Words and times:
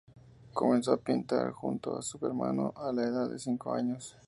Comenzó 0.53 0.93
a 0.93 0.97
patinar 0.97 1.51
junto 1.51 1.95
a 1.95 2.01
su 2.01 2.17
hermano 2.25 2.73
a 2.75 2.91
la 2.91 3.03
edad 3.03 3.29
de 3.29 3.37
cinco 3.37 3.71
años. 3.71 4.17